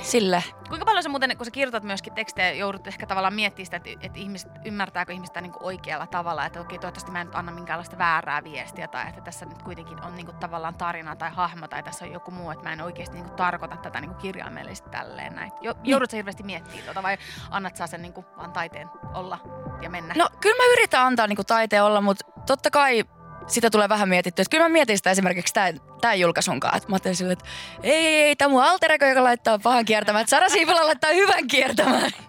sille. 0.01 0.43
Kuinka 0.69 0.85
paljon 0.85 1.03
sä 1.03 1.09
muuten, 1.09 1.37
kun 1.37 1.45
sä 1.45 1.51
kirjoitat 1.51 1.83
myöskin 1.83 2.13
tekstejä, 2.13 2.51
joudut 2.51 2.87
ehkä 2.87 3.05
tavallaan 3.05 3.33
miettimään 3.33 3.65
sitä, 3.65 3.77
että, 3.77 3.89
että 4.01 4.19
ihmiset, 4.19 4.51
ymmärtääkö 4.65 5.13
ihmistä 5.13 5.41
niin 5.41 5.53
oikealla 5.59 6.07
tavalla, 6.07 6.45
että 6.45 6.61
okei, 6.61 6.79
toivottavasti 6.79 7.11
mä 7.11 7.21
en 7.21 7.27
nyt 7.27 7.35
anna 7.35 7.51
minkäänlaista 7.51 7.97
väärää 7.97 8.43
viestiä, 8.43 8.87
tai 8.87 9.09
että 9.09 9.21
tässä 9.21 9.45
nyt 9.45 9.61
kuitenkin 9.61 10.03
on 10.03 10.15
niin 10.15 10.25
kuin, 10.25 10.37
tavallaan 10.37 10.77
tarina 10.77 11.15
tai 11.15 11.29
hahmo, 11.33 11.67
tai 11.67 11.83
tässä 11.83 12.05
on 12.05 12.11
joku 12.11 12.31
muu, 12.31 12.51
että 12.51 12.63
mä 12.63 12.73
en 12.73 12.81
oikeasti 12.81 13.15
niin 13.15 13.25
kuin, 13.25 13.35
tarkoita 13.35 13.77
tätä 13.77 14.01
niin 14.01 14.09
kuin 14.09 14.21
kirjaimellisesti 14.21 14.89
tälleen 14.89 15.35
näin. 15.35 15.51
Jo, 15.61 15.73
joudut 15.83 16.11
sä 16.11 16.17
hirveästi 16.17 16.43
miettimään 16.43 16.85
tuota, 16.85 17.03
vai 17.03 17.17
annat 17.51 17.75
sä 17.75 17.87
sen 17.87 18.01
niin 18.01 18.13
kuin, 18.13 18.25
vaan 18.37 18.51
taiteen 18.51 18.89
olla 19.13 19.39
ja 19.81 19.89
mennä? 19.89 20.13
No 20.17 20.29
kyllä 20.41 20.63
mä 20.63 20.73
yritän 20.73 21.05
antaa 21.05 21.27
niinku 21.27 21.43
taiteen 21.43 21.83
olla, 21.83 22.01
mutta 22.01 22.25
totta 22.45 22.71
kai 22.71 23.03
sitä 23.47 23.69
tulee 23.69 23.89
vähän 23.89 24.09
mietittyä. 24.09 24.41
Että 24.41 24.51
kyllä 24.51 24.65
mä 24.65 24.69
mietin 24.69 24.97
sitä 24.97 25.11
esimerkiksi 25.11 25.53
tämän, 25.53 25.79
tämän 26.01 26.19
julkaisunkaan. 26.19 26.77
Että 26.77 26.89
mä 26.89 26.93
ajattelin 26.95 27.15
silleen, 27.15 27.37
että 27.39 27.45
ei, 27.83 28.05
ei, 28.05 28.21
ei 28.23 28.35
tämä 28.35 28.49
mun 28.49 28.63
alter 28.63 28.91
ego, 28.91 29.05
joka 29.05 29.23
laittaa 29.23 29.59
pahan 29.59 29.85
kiertämään. 29.85 30.21
Että 30.21 30.29
Sara 30.29 30.49
Siipula 30.49 30.85
laittaa 30.85 31.13
hyvän 31.13 31.47
kiertämään. 31.47 32.11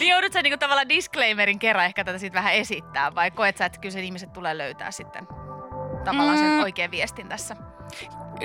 Niin 0.00 0.10
joudut 0.10 0.32
sä 0.32 0.42
niin 0.42 0.50
kuin, 0.50 0.58
tavallaan 0.58 0.88
disclaimerin 0.88 1.58
kerran 1.58 1.84
ehkä 1.84 2.04
tätä 2.04 2.18
sitten 2.18 2.38
vähän 2.38 2.54
esittää, 2.54 3.14
vai 3.14 3.30
koet 3.30 3.56
sä, 3.56 3.64
että 3.66 3.78
kyllä 3.78 3.92
sen 3.92 4.04
ihmiset 4.04 4.32
tulee 4.32 4.58
löytää 4.58 4.90
sitten 4.90 5.26
tavallaan 6.04 6.38
sen 6.38 6.46
Mm. 6.46 6.62
oikean 6.62 6.90
viestin 6.90 7.28
tässä? 7.28 7.56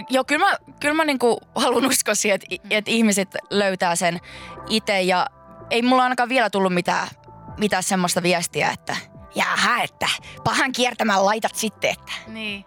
Joo, 0.10 0.24
kyllä 0.24 0.46
mä, 0.46 0.58
kyllä 0.80 0.94
mä 0.94 1.06
niinku 1.06 1.40
haluan 1.56 1.86
uskoa 1.86 2.16
siihen, 2.16 2.40
että, 2.50 2.68
että 2.70 2.92
ihmiset 2.92 3.36
löytää 3.50 3.96
sen 3.96 4.20
itse. 4.70 5.02
Ja 5.02 5.28
ei 5.70 5.82
mulla 5.82 6.04
ainakaan 6.04 6.30
vielä 6.30 6.50
tullut 6.50 6.74
mitään, 6.74 7.08
mitään 7.58 7.84
semmoista 7.84 8.24
viestiä, 8.24 8.70
että 8.72 8.96
jaha, 9.36 9.82
että 9.82 10.08
pahan 10.44 10.72
kiertämään 10.72 11.26
laitat 11.26 11.56
sitten, 11.56 11.90
että 11.90 12.12
Niin. 12.28 12.66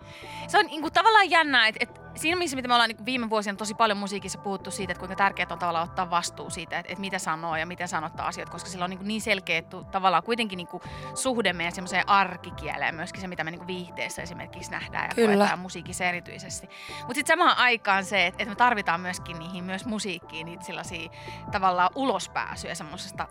Se 0.49 0.59
on 0.59 0.67
niinku 0.67 0.91
tavallaan 0.91 1.31
jännää, 1.31 1.67
että 1.67 1.79
et 1.81 2.03
siinä 2.15 2.37
missä 2.37 2.57
mitä 2.57 2.69
me 2.69 2.75
ollaan 2.75 2.89
niinku 2.89 3.05
viime 3.05 3.31
vuosina 3.31 3.57
tosi 3.57 3.75
paljon 3.75 3.99
musiikissa 3.99 4.39
puhuttu 4.39 4.71
siitä, 4.71 4.93
että 4.93 4.99
kuinka 4.99 5.17
tärkeää 5.17 5.49
on 5.51 5.59
tavallaan 5.59 5.89
ottaa 5.89 6.11
vastuu 6.11 6.51
siitä, 6.51 6.79
että, 6.79 6.93
että 6.93 7.01
mitä 7.01 7.19
sanoo 7.19 7.57
ja 7.57 7.67
miten 7.67 7.89
sanottaa 7.89 8.27
asioita, 8.27 8.53
koska 8.53 8.71
sillä 8.71 8.85
on 8.85 8.91
niinku 8.91 9.05
niin 9.05 9.21
selkeä 9.21 9.63
tu- 9.63 9.85
tavallaan 9.85 10.23
kuitenkin 10.23 10.57
niinku 10.57 10.83
suhde 11.15 11.53
meidän 11.53 11.75
semmoiseen 11.75 12.09
arkikieleen, 12.09 12.95
myöskin 12.95 13.21
se, 13.21 13.27
mitä 13.27 13.45
me 13.45 13.51
niinku 13.51 13.67
viihteessä 13.67 14.23
esimerkiksi 14.23 14.71
nähdään 14.71 15.05
ja 15.05 15.15
Kyllä. 15.15 15.37
koetaan 15.37 15.59
musiikissa 15.59 16.05
erityisesti. 16.05 16.69
Mutta 16.99 17.15
sitten 17.15 17.39
samaan 17.39 17.59
aikaan 17.59 18.05
se, 18.05 18.27
että, 18.27 18.43
että 18.43 18.51
me 18.51 18.57
tarvitaan 18.57 19.01
myöskin 19.01 19.39
niihin 19.39 19.65
myös 19.65 19.85
musiikkiin 19.85 20.47
niitä 20.47 20.65
sellaisia 20.65 21.11
tavallaan 21.53 21.91
ulospääsyjä 21.95 22.75
semmoisesta 22.75 23.29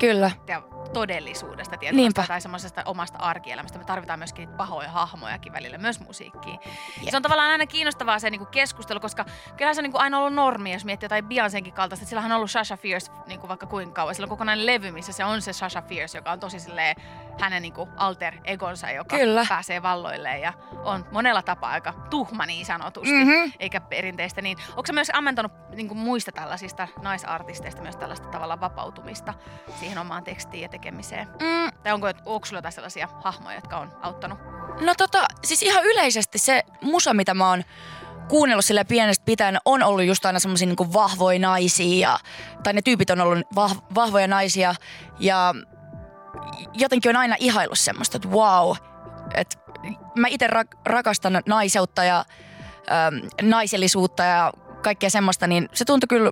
kyllä. 0.00 0.30
ja 0.48 0.62
todellisuudesta 0.92 1.76
tietysti 1.76 2.26
tai 2.26 2.40
semmoisesta 2.40 2.82
omasta 2.84 3.18
arkielämästä. 3.18 3.78
Me 3.78 3.84
tarvitaan 3.84 4.18
myöskin 4.18 4.48
pahoja 4.48 4.88
hahmojakin 4.90 5.52
välillä, 5.52 5.78
myös 5.78 6.00
musiikkiin. 6.00 6.58
Jep. 7.00 7.10
Se 7.10 7.16
on 7.16 7.22
tavallaan 7.22 7.50
aina 7.50 7.66
kiinnostavaa 7.66 8.18
se 8.18 8.30
niinku 8.30 8.46
keskustelu, 8.46 9.00
koska 9.00 9.24
kyllähän 9.56 9.74
se 9.74 9.80
on 9.80 9.82
niinku 9.82 9.98
aina 9.98 10.18
ollut 10.18 10.34
normi, 10.34 10.72
jos 10.72 10.84
miettii 10.84 11.04
jotain 11.04 11.24
Beyoncénkin 11.24 11.72
kaltaista. 11.72 12.02
Että 12.02 12.08
sillähän 12.08 12.32
on 12.32 12.36
ollut 12.36 12.50
Sasha 12.50 12.76
Fierce 12.76 13.12
niinku 13.26 13.48
vaikka 13.48 13.66
kuinka 13.66 13.94
kauan. 13.94 14.14
Sillä 14.14 14.24
on 14.24 14.28
kokonainen 14.28 14.66
levy, 14.66 14.90
missä 14.90 15.12
se 15.12 15.24
on 15.24 15.42
se 15.42 15.52
Sasha 15.52 15.82
Fierce, 15.82 16.18
joka 16.18 16.32
on 16.32 16.40
tosi 16.40 16.60
silleen 16.60 16.96
hänen 17.40 17.62
niinku 17.62 17.88
alter 17.96 18.34
egonsa, 18.44 18.90
joka 18.90 19.16
Kyllä. 19.18 19.46
pääsee 19.48 19.82
valloilleen 19.82 20.40
ja 20.40 20.52
on 20.84 21.06
monella 21.12 21.42
tapaa 21.42 21.70
aika 21.70 21.92
tuhma 22.10 22.46
niin 22.46 22.66
sanotusti, 22.66 23.24
Mhm. 23.24 23.50
eikä 23.60 23.80
perinteistä. 23.80 24.42
Niin, 24.42 24.58
onko 24.68 24.82
se 24.86 24.92
myös 24.92 25.10
ammentanut 25.14 25.52
niinku 25.74 25.94
muista 25.94 26.32
tällaisista 26.32 26.88
naisartisteista 27.02 27.82
myös 27.82 27.96
tällaista 27.96 28.28
tavalla 28.28 28.60
vapautumista 28.60 29.34
siihen 29.80 29.98
omaan 29.98 30.24
tekstiin 30.24 30.62
ja 30.62 30.68
tekemiseen? 30.68 31.28
Mm, 31.28 31.72
Tai 31.82 31.92
onko, 31.92 32.06
onko 32.26 32.46
sulla 32.46 32.58
jotain 32.58 32.72
sellaisia 32.72 33.08
hahmoja, 33.24 33.54
jotka 33.56 33.78
on 33.78 33.92
auttanut? 34.02 34.38
No 34.80 34.94
tota, 34.98 35.24
siis 35.44 35.62
ihan 35.62 35.84
yleisesti 35.84 36.38
se 36.38 36.62
musa, 36.80 37.14
mitä 37.14 37.34
mä 37.34 37.48
oon 37.48 37.64
kuunnellut 38.28 38.64
sille 38.64 38.84
pienestä 38.84 39.24
pitäen, 39.24 39.58
on 39.64 39.82
ollut 39.82 40.04
just 40.04 40.26
aina 40.26 40.38
semmoisia 40.38 40.66
niin 40.68 40.92
vahvoja 40.92 41.38
naisia. 41.38 42.08
Ja, 42.08 42.18
tai 42.62 42.72
ne 42.72 42.82
tyypit 42.82 43.10
on 43.10 43.20
ollut 43.20 43.38
vah, 43.54 43.76
vahvoja 43.94 44.26
naisia. 44.28 44.74
Ja 45.18 45.54
jotenkin 46.72 47.10
on 47.10 47.16
aina 47.16 47.36
ihaillut 47.38 47.78
semmoista, 47.78 48.16
että 48.16 48.28
wow. 48.28 48.76
Että 49.34 49.56
mä 50.18 50.28
itse 50.28 50.46
rak, 50.46 50.68
rakastan 50.86 51.42
naiseutta 51.46 52.04
ja 52.04 52.18
äm, 52.18 53.48
naisellisuutta 53.50 54.22
ja 54.22 54.52
kaikkea 54.82 55.10
semmoista, 55.10 55.46
niin 55.46 55.68
se 55.72 55.84
tuntui 55.84 56.06
kyllä 56.06 56.30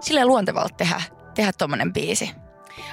silleen 0.00 0.26
luontevalta 0.26 0.74
tehdä, 0.76 1.02
tehdä 1.34 1.52
tommonen 1.58 1.92
biisi. 1.92 2.34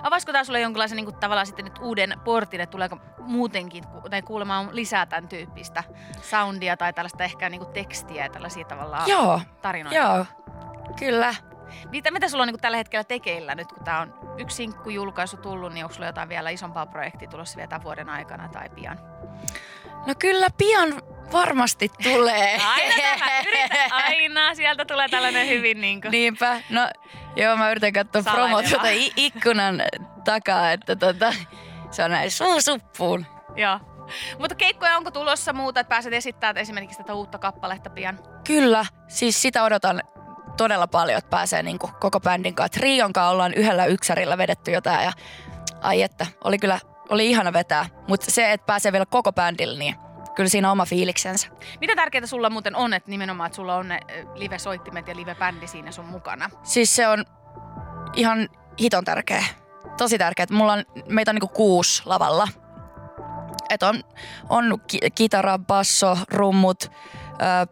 Avaisiko 0.04 0.32
tämä 0.32 0.44
sulle 0.44 0.60
jonkinlaisen 0.60 0.96
niin 0.96 1.06
kuin, 1.06 1.16
tavallaan 1.16 1.48
sitten 1.48 1.66
nyt 1.66 1.80
uuden 1.82 2.14
portin, 2.24 2.62
että 2.62 2.72
tuleeko 2.72 2.98
muutenkin 3.20 3.84
tai 4.10 4.22
kuulemaan 4.22 4.70
lisää 4.72 5.06
tämän 5.06 5.28
tyyppistä 5.28 5.84
soundia 6.22 6.78
tai 6.78 6.94
tällaista 6.94 7.24
ehkä 7.24 7.50
niin 7.50 7.62
kuin 7.62 7.74
tekstiä 7.74 8.24
ja 8.24 8.30
tällaisia 8.30 8.66
tavallaan 8.66 9.10
Joo, 9.10 9.42
tarinoita? 9.62 10.00
joo, 10.00 10.26
kyllä. 11.00 11.36
Mitä, 11.92 12.12
mitä 12.12 12.30
sulla 12.30 12.44
on 12.44 12.48
niin 12.48 12.54
kuin 12.54 12.62
tällä 12.62 12.78
hetkellä 12.78 13.04
tekeillä 13.04 13.56
nyt, 13.56 13.68
kun 13.68 13.84
tämä 13.84 14.00
on 14.00 14.14
yksi 14.42 14.56
sinkkujulkaisu 14.56 15.38
tullut, 15.38 15.74
niin 15.74 15.86
onko 15.86 15.94
sulla 15.94 16.08
jotain 16.08 16.30
vielä 16.30 16.50
isompaa 16.50 16.86
projektia 16.86 17.28
tulossa 17.28 17.58
vielä 17.58 17.68
tämän 17.68 17.84
vuoden 17.84 18.10
aikana 18.10 18.50
tai 18.50 18.70
pian? 18.70 19.00
No 20.08 20.14
kyllä 20.20 20.48
pian 20.58 21.02
varmasti 21.32 21.90
tulee. 22.04 22.62
Aina 22.76 22.96
tämä, 23.18 23.40
yritä, 23.40 23.96
aina 23.96 24.56
sieltä 24.56 24.86
tulee 24.86 25.08
tällainen 25.10 25.48
hyvin 25.48 25.82
niin 25.82 26.02
kuin, 26.02 26.12
Niinpä. 26.12 26.62
No 26.70 26.90
joo, 27.36 27.58
mä 27.58 27.72
yritän 27.72 27.94
katsoa 27.94 28.34
promot 28.34 28.66
tuota 28.66 28.88
ikkunan 29.16 29.84
takaa, 30.24 30.72
että 30.72 30.96
tota, 30.96 31.34
se 31.92 32.04
on 32.04 32.12
näin 32.12 32.32
suusuppuun. 32.32 33.26
Joo. 33.56 33.80
Mutta 34.40 34.56
keikkoja 34.56 34.98
onko 34.98 35.12
tulossa 35.12 35.54
muuta, 35.54 35.80
että 35.80 35.90
pääset 35.90 36.14
esittämään 36.14 36.58
esimerkiksi 36.58 36.98
tätä 36.98 37.14
uutta 37.14 37.38
kappaletta 37.38 37.90
pian? 37.90 38.20
Kyllä, 38.48 38.86
siis 39.08 39.42
sitä 39.42 39.64
odotan 39.64 40.02
todella 40.62 40.88
paljon, 40.88 41.18
että 41.18 41.30
pääsee 41.30 41.64
niinku 41.64 41.90
koko 42.00 42.20
bändin 42.20 42.56
kanssa. 42.56 42.80
Trion 42.80 43.14
kanssa 43.14 43.30
ollaan 43.30 43.54
yhdellä 43.54 43.86
yksärillä 43.86 44.38
vedetty 44.38 44.72
jotain 44.72 45.04
ja 45.04 45.12
ai 45.82 46.02
että, 46.02 46.28
oli 46.44 46.58
kyllä, 46.58 46.80
oli 47.10 47.30
ihana 47.30 47.54
vetää. 47.54 47.86
Mutta 48.08 48.32
se, 48.32 48.52
että 48.52 48.66
pääsee 48.66 48.92
vielä 48.92 49.06
koko 49.06 49.34
bändillä, 49.34 49.80
niin 49.80 49.96
kyllä 50.36 50.50
siinä 50.50 50.68
on 50.68 50.72
oma 50.72 50.86
fiiliksensä. 50.86 51.48
Mitä 51.80 51.96
tärkeää 51.96 52.26
sulla 52.26 52.50
muuten 52.50 52.76
on, 52.76 52.94
että 52.94 53.10
nimenomaan, 53.10 53.48
että 53.48 53.56
sulla 53.56 53.76
on 53.76 53.88
ne 53.88 54.00
live-soittimet 54.36 55.08
ja 55.08 55.16
live-bändi 55.16 55.68
siinä 55.68 55.92
sun 55.92 56.06
mukana? 56.06 56.50
Siis 56.64 56.96
se 56.96 57.08
on 57.08 57.26
ihan 58.16 58.50
hiton 58.80 59.06
tärkeä. 59.06 59.44
Tosi 59.98 60.18
tärkeä. 60.18 60.46
Mulla 60.52 60.74
on, 60.74 60.84
meitä 61.08 61.32
on 61.32 61.36
niinku 61.36 61.56
kuusi 61.56 62.02
lavalla. 62.06 62.48
Et 63.70 63.84
on, 63.84 64.04
on 64.50 64.82
ki- 64.88 65.12
kitara, 65.16 65.60
basso, 65.60 66.18
rummut, 66.32 66.92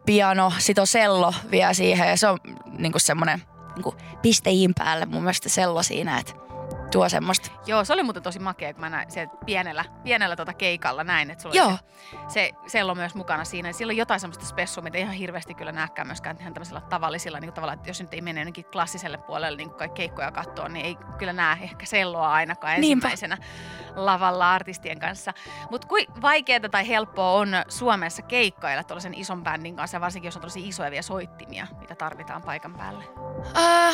piano, 0.05 0.53
sit 0.57 0.79
on 0.79 0.87
sello 0.87 1.33
vielä 1.51 1.73
siihen. 1.73 2.09
Ja 2.09 2.17
se 2.17 2.27
on 2.27 2.37
niinku 2.77 2.99
semmonen 2.99 3.41
niinku 3.75 3.95
pisteihin 4.21 4.73
päälle 4.77 5.05
mun 5.05 5.21
mielestä 5.21 5.49
sello 5.49 5.83
siinä, 5.83 6.17
että 6.19 6.33
tuo 6.91 7.10
semmoista. 7.10 7.51
Joo, 7.65 7.86
se 7.86 7.93
oli 7.93 8.03
muuten 8.03 8.24
tosi 8.24 8.39
makea, 8.39 8.74
kun 8.74 8.81
mä 8.81 8.89
näin 8.89 9.12
se 9.12 9.27
pienellä, 9.46 9.86
pienellä 10.03 10.36
tota 10.36 10.53
keikalla 10.53 11.03
näin, 11.03 11.31
että 11.31 11.41
sulla 11.41 11.55
Joo. 11.55 11.67
oli 11.67 11.77
se, 12.27 12.51
se 12.63 12.69
sello 12.69 12.96
myös 12.96 13.15
mukana 13.15 13.46
siinä. 13.46 13.72
Sillä 13.72 13.91
on 13.91 13.98
jotain 13.98 14.19
semmoista 14.19 14.46
spessua, 14.46 14.84
mitä 14.84 14.98
ihan 14.98 15.13
hirveästi 15.13 15.53
kyllä 15.53 15.72
näkään 15.72 16.08
myöskään 16.08 16.38
ihan 16.39 16.53
tämmöisillä 16.53 16.81
tavallisilla, 16.81 17.39
niin 17.39 17.48
kuin 17.48 17.55
tavallaan, 17.55 17.77
että 17.77 17.89
jos 17.89 18.01
nyt 18.01 18.13
ei 18.13 18.22
mene 18.22 18.39
jonnekin 18.39 18.65
klassiselle 18.65 19.17
puolelle 19.17 19.58
niin 19.58 19.69
kuin 19.69 19.91
keikkoja 19.91 20.31
katsoa, 20.31 20.69
niin 20.69 20.86
ei 20.86 20.98
kyllä 21.17 21.34
näe 21.34 21.58
ehkä 21.62 21.86
selloa 21.86 22.34
ainakaan 22.34 22.81
Niinpä. 22.81 23.08
ensimmäisenä 23.08 23.38
lavalla 23.96 24.53
artistien 24.53 25.00
kanssa. 25.00 25.34
Mutta 25.72 25.88
kuin 25.88 26.08
vaikeaa 26.22 26.69
tai 26.72 26.88
helppoa 26.88 27.31
on 27.31 27.50
Suomessa 27.67 28.22
keikkailla 28.22 28.84
tuollaisen 28.84 29.13
ison 29.13 29.43
bändin 29.43 29.75
kanssa, 29.75 30.01
varsinkin 30.01 30.27
jos 30.27 30.36
on 30.36 30.41
tosi 30.41 30.67
isoja 30.67 30.91
vielä 30.91 31.01
soittimia, 31.01 31.67
mitä 31.79 31.96
tarvitaan 31.96 32.41
paikan 32.41 32.74
päälle. 32.74 33.03
Ää, 33.53 33.91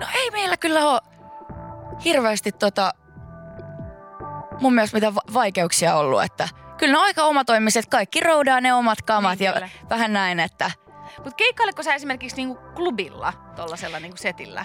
no 0.00 0.06
ei 0.14 0.30
meillä 0.30 0.56
kyllä 0.56 0.90
ole 0.90 1.00
hirveästi 2.04 2.52
tota, 2.52 2.94
mun 4.60 4.74
mielestä 4.74 4.96
mitä 4.96 5.14
va- 5.14 5.34
vaikeuksia 5.34 5.94
ollut, 5.96 6.22
että 6.22 6.48
kyllä 6.78 6.92
ne 6.92 6.98
on 6.98 7.04
aika 7.04 7.22
omatoimiset, 7.22 7.86
kaikki 7.86 8.20
roudaa 8.20 8.60
ne 8.60 8.74
omat 8.74 9.02
kamat 9.02 9.38
Niin, 9.38 9.46
ja 9.46 9.52
kyllä. 9.52 9.68
vähän 9.90 10.12
näin, 10.12 10.40
että 10.40 10.70
Mutta 11.16 11.36
keikkaileko 11.36 11.82
sä 11.82 11.94
esimerkiksi 11.94 12.36
niinku 12.36 12.58
klubilla 12.74 13.32
tuollaisella 13.56 14.00
niinku 14.00 14.16
setillä? 14.16 14.64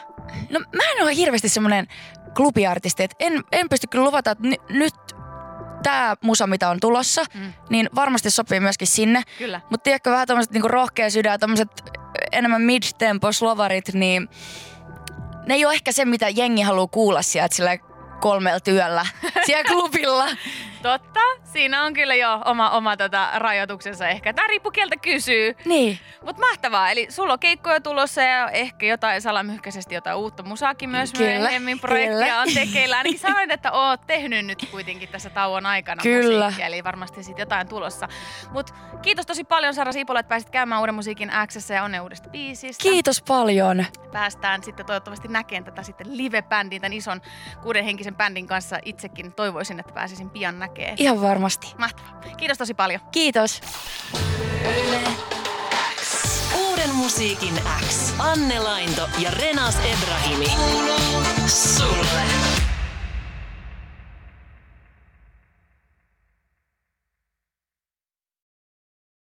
No 0.50 0.60
mä 0.60 0.84
en 0.96 1.04
ole 1.04 1.16
hirveästi 1.16 1.50
semmoinen 1.50 1.88
klubiartisti, 2.36 3.04
että 3.04 3.16
en, 3.20 3.44
en 3.52 3.70
pysty 3.70 3.88
kyllä 3.88 4.06
luvata, 4.06 4.32
että 4.32 4.48
ny, 4.48 4.56
nyt 4.70 4.94
tämä 5.84 6.16
musa, 6.22 6.48
mitä 6.48 6.70
on 6.70 6.80
tulossa, 6.80 7.24
Mm. 7.34 7.42
mm. 7.42 7.54
niin 7.70 7.90
varmasti 7.96 8.30
sopii 8.32 8.60
myöskin 8.60 8.88
sinne. 8.88 9.24
Kyllä. 9.38 9.62
Mutta 9.70 9.84
tiedätkö, 9.84 10.12
vähän 10.12 10.28
tämmöiset 10.28 10.54
niinku 10.54 10.68
rohkea 10.68 11.10
sydän, 11.10 11.40
tämmöiset 11.40 11.70
enemmän 12.32 12.62
mid-tempo 12.62 13.32
slovarit, 13.32 13.94
niin 13.94 14.30
ne 15.48 15.54
ei 15.54 15.66
ole 15.66 15.74
ehkä 15.74 15.92
se, 15.92 16.06
mitä 16.06 16.30
jengi 16.30 16.62
haluaa 16.62 16.88
kuulla 16.88 17.22
sieltä 17.22 17.56
sillä 17.56 17.78
kolmella 18.22 18.60
työllä 18.60 19.06
siellä 19.46 19.64
klubilla. 19.64 20.26
Totta. 20.82 21.20
Siinä 21.44 21.84
on 21.84 21.94
kyllä 21.94 22.16
jo 22.16 22.42
oma, 22.46 22.70
oma 22.70 22.98
tota 22.98 23.30
rajoituksensa 23.36 24.08
ehkä. 24.08 24.34
Tämä 24.34 24.48
riippuu 24.48 24.72
kieltä 24.72 24.96
kysyy. 24.98 25.56
Niin, 25.66 26.00
Mutta 26.26 26.42
mahtavaa. 26.42 26.92
Eli 26.92 27.08
sulla 27.10 27.34
on 27.34 27.40
keikkoja 27.40 27.82
tulossa 27.82 28.22
ja 28.22 28.50
ehkä 28.50 28.86
jotain 28.86 29.22
salamyhkäisesti 29.22 29.96
jotain 29.96 30.18
uutta 30.18 30.44
musaakin 30.44 30.90
myös 30.90 31.14
Kyllä, 31.14 31.40
myöhemmin. 31.40 31.80
Projektia 31.80 32.18
kyllä. 32.18 32.40
on 32.42 32.48
tekeillä. 32.54 32.98
Ainakin 32.98 33.20
sanoit, 33.20 33.52
että 33.52 33.72
oot 33.72 34.02
tehnyt 34.08 34.46
nyt 34.46 34.68
kuitenkin 34.72 35.10
tässä 35.10 35.30
tauon 35.30 35.66
aikana 35.66 36.04
Kyllä. 36.04 36.46
musiikkia. 36.46 36.68
Eli 36.68 36.84
varmasti 36.84 37.24
sitten 37.24 37.42
jotain 37.42 37.68
tulossa. 37.68 38.08
Mutta 38.52 38.74
kiitos 39.02 39.26
tosi 39.26 39.44
paljon 39.44 39.74
Sara 39.74 39.92
Siipola, 39.92 40.20
että 40.20 40.30
pääsit 40.30 40.50
käymään 40.50 40.82
Uuden 40.82 40.96
musiikin 40.96 41.32
Xssä 41.48 41.74
ja 41.74 41.84
onnea 41.84 42.04
uudesta 42.04 42.30
biisistä. 42.30 42.82
kiitos 42.84 43.22
paljon. 43.22 43.86
Päästään 44.16 44.64
sitten 44.64 44.86
toivottavasti 44.86 45.28
näkemään 45.28 45.64
tätä 45.64 45.84
sitten 45.84 46.18
live-bändin, 46.18 46.82
tämän 46.82 46.94
ison 46.94 47.22
kuudenhenkisen 47.64 48.16
bändin 48.16 48.48
kanssa. 48.48 48.80
Itsekin 48.86 49.34
toivoisin, 49.34 49.80
että 49.80 49.94
pääsisin 49.94 50.30
pian 50.30 50.60
näkemään. 50.60 50.96
Ihan 51.00 51.22
varmasti. 51.22 51.74
Mahtavaa. 51.78 52.22
Kiitos 52.38 52.58
tosi 52.58 52.74
paljon. 52.74 53.02
Kiitos. 53.12 53.62
Uuden 56.56 56.96
musiikin 56.96 57.54
X. 57.88 58.14
Anne 58.20 58.60
Lainto 58.60 59.10
ja 59.20 59.32
Renas 59.32 59.76
Ebrahimi. 59.76 60.48
Sulle. 61.48 62.75